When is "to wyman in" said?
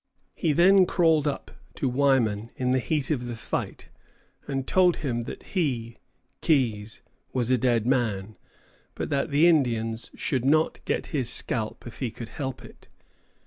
1.75-2.71